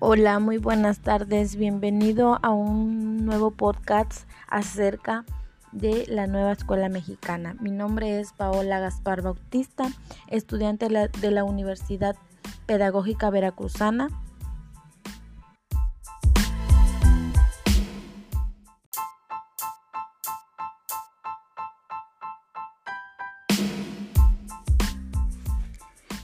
[0.00, 1.56] Hola, muy buenas tardes.
[1.56, 5.24] Bienvenido a un nuevo podcast acerca
[5.72, 7.56] de la nueva escuela mexicana.
[7.60, 9.90] Mi nombre es Paola Gaspar Bautista,
[10.28, 12.14] estudiante de la, Universidad
[12.66, 14.08] Pedagógica Veracruzana.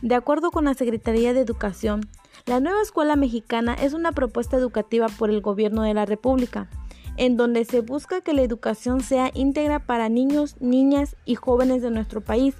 [0.01, 2.09] De acuerdo con la Secretaría de Educación,
[2.47, 6.69] la nueva escuela mexicana es una propuesta educativa por el gobierno de la República,
[7.17, 11.91] en donde se busca que la educación sea íntegra para niños, niñas y jóvenes de
[11.91, 12.55] nuestro país.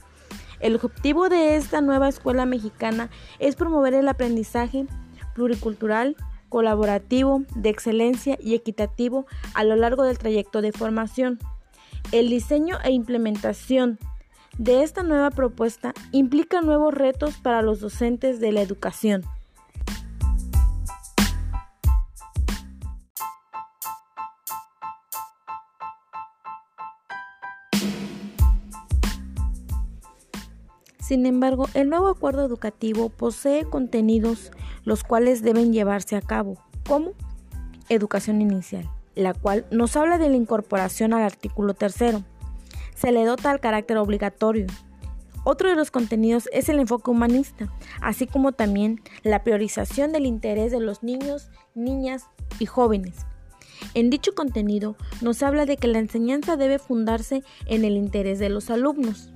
[0.61, 4.87] El objetivo de esta nueva escuela mexicana es promover el aprendizaje
[5.35, 6.17] pluricultural,
[6.49, 11.41] colaborativo, de excelencia y equitativo a lo largo del trayecto de formación.
[12.13, 13.99] El diseño e implementación
[14.57, 19.25] de esta nueva propuesta implica nuevos retos para los docentes de la educación.
[31.05, 34.51] Sin embargo, el nuevo acuerdo educativo posee contenidos
[34.85, 36.57] los cuales deben llevarse a cabo,
[36.89, 37.11] como
[37.91, 42.23] educación inicial, la cual nos habla de la incorporación al artículo tercero.
[42.95, 44.67] Se le dota al carácter obligatorio.
[45.45, 50.73] Otro de los contenidos es el enfoque humanista, así como también la priorización del interés
[50.73, 53.27] de los niños, niñas y jóvenes.
[53.93, 58.49] En dicho contenido nos habla de que la enseñanza debe fundarse en el interés de
[58.49, 59.34] los alumnos.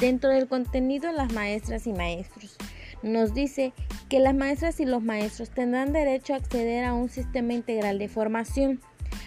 [0.00, 2.56] Dentro del contenido, las maestras y maestros
[3.02, 3.74] nos dice
[4.08, 8.08] que las maestras y los maestros tendrán derecho a acceder a un sistema integral de
[8.08, 8.80] formación,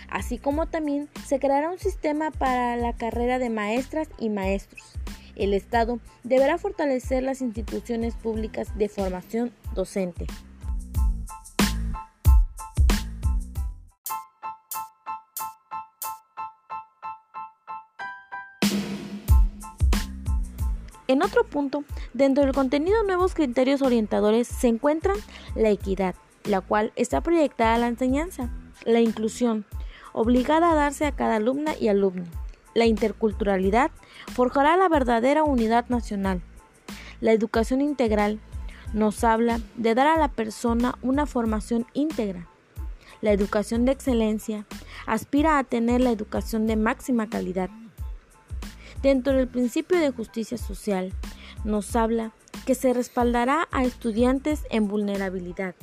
[0.09, 4.81] así como también se creará un sistema para la carrera de maestras y maestros.
[5.35, 10.25] El Estado deberá fortalecer las instituciones públicas de formación docente.
[21.13, 21.83] En otro punto,
[22.15, 25.15] dentro del contenido nuevos criterios orientadores se encuentran
[25.53, 28.49] la equidad, la cual está proyectada a la enseñanza,
[28.83, 29.63] la inclusión,
[30.11, 32.23] obligada a darse a cada alumna y alumno,
[32.73, 33.91] la interculturalidad,
[34.33, 36.41] forjará la verdadera unidad nacional.
[37.21, 38.39] La educación integral
[38.91, 42.47] nos habla de dar a la persona una formación íntegra.
[43.21, 44.65] La educación de excelencia
[45.05, 47.69] aspira a tener la educación de máxima calidad
[49.03, 51.11] Dentro del principio de justicia social,
[51.65, 52.31] nos habla
[52.65, 55.75] que se respaldará a estudiantes en vulnerabilidad.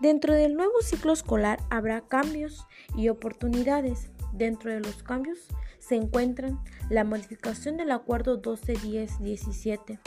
[0.00, 4.10] Dentro del nuevo ciclo escolar habrá cambios y oportunidades.
[4.32, 10.00] Dentro de los cambios se encuentran la modificación del Acuerdo 1210-17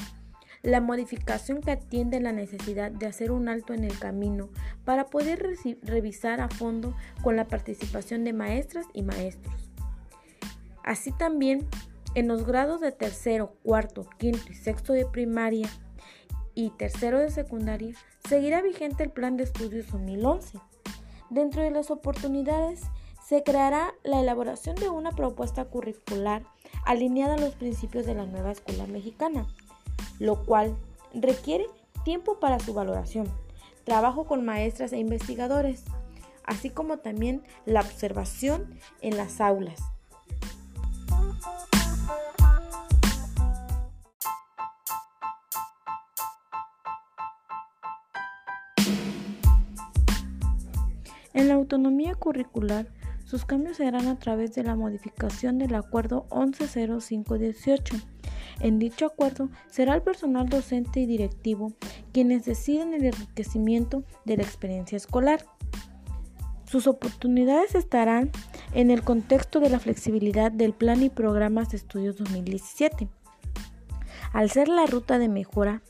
[0.64, 4.50] la modificación que atiende la necesidad de hacer un alto en el camino
[4.86, 5.46] para poder
[5.82, 9.70] revisar a fondo con la participación de maestras y maestros.
[10.84, 11.68] Así también,
[12.16, 15.70] en los grados de tercero, cuarto, quinto y sexto de primaria
[16.56, 17.94] y tercero de secundaria,
[18.28, 20.60] seguirá vigente el Plan de Estudios 2011.
[21.30, 22.84] Dentro de las oportunidades,
[23.26, 26.44] se creará la elaboración de una propuesta curricular
[26.86, 29.48] alineada a los principios de la nueva escuela mexicana,
[30.24, 30.78] lo cual
[31.14, 31.66] requiere
[32.06, 33.28] tiempo para su valoración,
[33.84, 35.84] trabajo con maestras e investigadores,
[36.46, 39.82] así como también la observación en las aulas.
[51.34, 52.88] En la autonomía curricular,
[53.26, 58.13] sus cambios serán a través de la modificación del Acuerdo 110518
[58.60, 61.74] en dicho acuerdo será el personal docente y directivo
[62.12, 65.46] quienes deciden el enriquecimiento de la experiencia escolar.
[66.66, 68.32] Sus oportunidades estarán
[68.74, 73.10] en el contexto de la flexibilidad del Plan y Programas de Estudios 2017.
[74.32, 75.84] Al ser la ruta de mejora,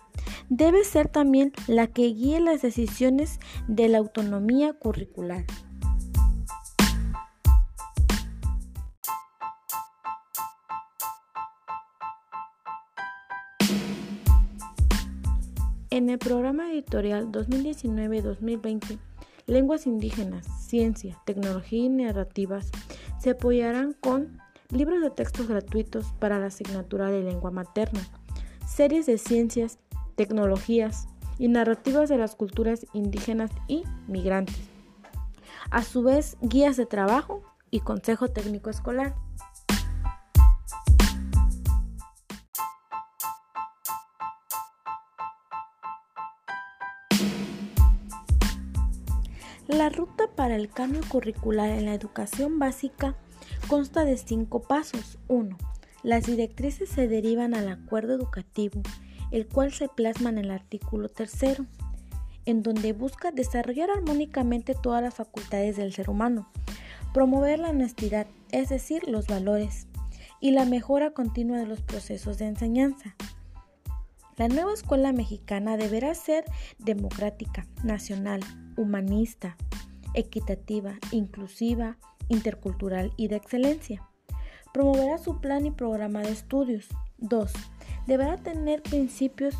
[0.49, 5.45] debe ser también la que guíe las decisiones de la autonomía curricular.
[15.93, 18.97] En el programa editorial 2019-2020,
[19.45, 22.71] Lenguas indígenas, ciencia, tecnología y narrativas
[23.19, 24.41] se apoyarán con
[24.71, 28.01] libros de textos gratuitos para la asignatura de lengua materna,
[28.67, 29.77] series de ciencias,
[30.15, 31.05] tecnologías
[31.37, 34.57] y narrativas de las culturas indígenas y migrantes.
[35.69, 39.13] A su vez, guías de trabajo y consejo técnico escolar.
[49.93, 53.15] Ruta para el cambio curricular en la educación básica
[53.67, 55.17] consta de cinco pasos.
[55.27, 55.57] 1.
[56.03, 58.81] Las directrices se derivan al acuerdo educativo,
[59.31, 61.65] el cual se plasma en el artículo tercero,
[62.45, 66.51] en donde busca desarrollar armónicamente todas las facultades del ser humano,
[67.13, 69.87] promover la honestidad, es decir, los valores,
[70.41, 73.15] y la mejora continua de los procesos de enseñanza.
[74.35, 76.43] La nueva escuela mexicana deberá ser
[76.79, 78.41] democrática, nacional,
[78.75, 79.55] humanista,
[80.13, 81.97] equitativa, inclusiva,
[82.29, 84.07] intercultural y de excelencia.
[84.73, 86.87] Promoverá su plan y programa de estudios.
[87.19, 87.51] 2.
[88.07, 89.55] Deberá tener principios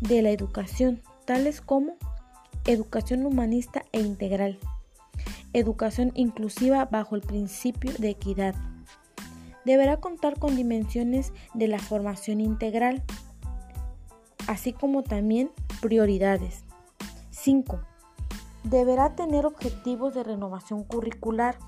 [0.00, 1.96] de la educación, tales como
[2.64, 4.58] educación humanista e integral,
[5.52, 8.54] educación inclusiva bajo el principio de equidad.
[9.64, 13.02] Deberá contar con dimensiones de la formación integral,
[14.48, 15.50] así como también
[15.80, 16.64] prioridades.
[17.30, 17.80] 5.
[18.64, 21.58] Deberá tener objetivos de renovación curricular,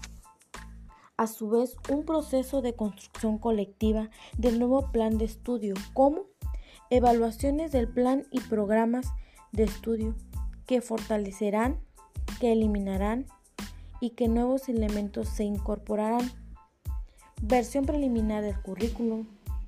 [1.17, 6.25] a su vez un proceso de construcción colectiva del nuevo plan de estudio, como
[6.91, 9.06] evaluaciones del plan y programas
[9.52, 10.14] de estudio
[10.67, 11.79] que fortalecerán,
[12.41, 13.26] que eliminarán
[14.00, 16.31] y que nuevos elementos se incorporarán.
[17.43, 19.26] Versión preliminar del currículum,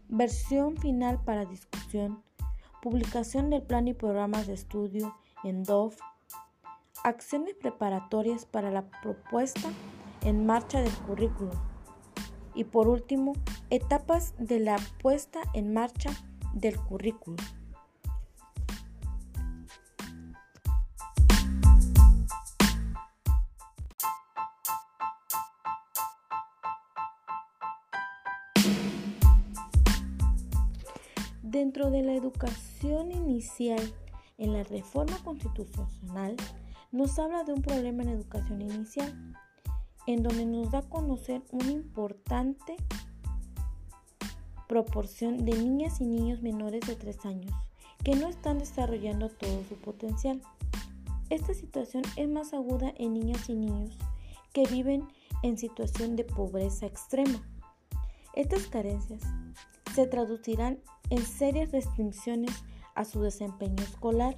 [0.08, 2.22] versión final para discusión,
[2.82, 5.14] publicación del plan y programas de estudio
[5.44, 5.98] en DOF,
[7.06, 9.70] acciones preparatorias para la propuesta
[10.22, 11.54] en marcha del currículum.
[12.52, 13.34] Y por último,
[13.70, 16.10] etapas de la puesta en marcha
[16.52, 17.36] del currículum.
[31.42, 33.80] Dentro de la educación inicial
[34.38, 36.36] en la reforma constitucional,
[36.92, 39.34] nos habla de un problema en educación inicial,
[40.06, 42.76] en donde nos da a conocer una importante
[44.68, 47.52] proporción de niñas y niños menores de 3 años
[48.04, 50.40] que no están desarrollando todo su potencial.
[51.30, 53.96] Esta situación es más aguda en niñas y niños
[54.52, 55.06] que viven
[55.42, 57.42] en situación de pobreza extrema.
[58.34, 59.22] Estas carencias
[59.94, 60.78] se traducirán
[61.10, 62.52] en serias restricciones
[62.94, 64.36] a su desempeño escolar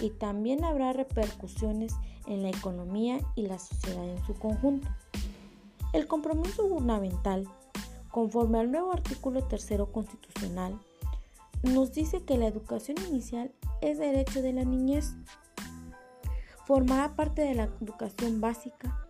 [0.00, 1.94] y también habrá repercusiones
[2.26, 4.88] en la economía y la sociedad en su conjunto.
[5.92, 7.48] El compromiso gubernamental,
[8.10, 10.78] conforme al nuevo artículo tercero constitucional,
[11.62, 15.12] nos dice que la educación inicial es derecho de la niñez.
[16.64, 19.06] Formará parte de la educación básica.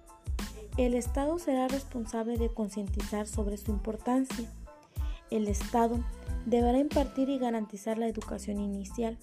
[0.76, 4.50] El Estado será responsable de concientizar sobre su importancia.
[5.30, 6.00] El Estado
[6.46, 9.18] deberá impartir y garantizar la educación inicial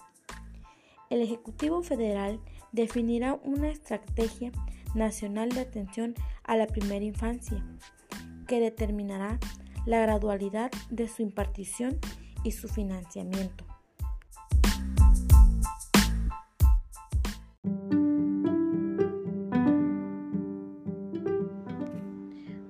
[1.09, 2.39] el Ejecutivo Federal
[2.71, 4.51] definirá una estrategia
[4.93, 7.63] nacional de atención a la primera infancia
[8.47, 9.39] que determinará
[9.85, 11.97] la gradualidad de su impartición
[12.43, 13.65] y su financiamiento.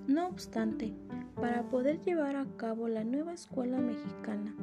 [0.08, 0.94] No obstante,
[1.36, 4.56] para poder llevar a cabo la nueva escuela mexicana,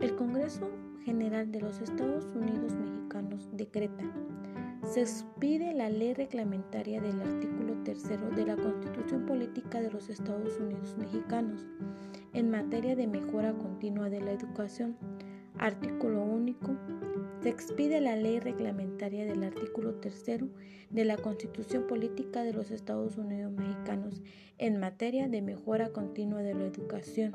[0.00, 0.70] el Congreso
[1.04, 3.05] General de los Estados Unidos Mexicanos
[3.52, 4.04] decreta.
[4.84, 10.58] Se expide la ley reglamentaria del artículo tercero de la Constitución Política de los Estados
[10.58, 11.66] Unidos Mexicanos
[12.32, 14.96] en materia de mejora continua de la educación.
[15.58, 16.76] Artículo único.
[17.42, 20.48] Se expide la ley reglamentaria del artículo tercero
[20.90, 24.22] de la Constitución Política de los Estados Unidos Mexicanos
[24.58, 27.32] en materia de mejora continua de la educación.